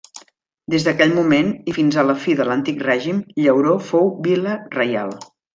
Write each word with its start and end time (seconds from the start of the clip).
Des 0.73 0.85
d'aquell 0.87 1.13
moment 1.17 1.51
i 1.73 1.75
fins 1.75 1.97
a 1.97 2.05
la 2.11 2.17
fi 2.23 2.35
de 2.41 2.49
l'Antic 2.49 2.83
règim, 2.89 3.23
Llauró 3.45 3.79
fou 3.93 4.13
vila 4.29 4.57
reial. 4.81 5.19